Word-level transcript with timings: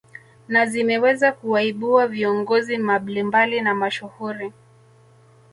Na 0.47 0.65
zimeweza 0.65 1.31
kuwaibua 1.31 2.07
viongozi 2.07 2.77
mablimbali 2.77 3.61
na 3.61 3.75
mashuhuri 3.75 4.53